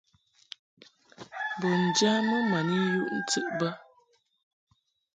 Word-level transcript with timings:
Bun 1.59 1.79
njamɨ 1.89 2.35
ma 2.51 2.59
ni 2.67 2.77
yuʼ 2.93 3.07
ntɨʼ 3.19 3.45
bə. 3.57 3.69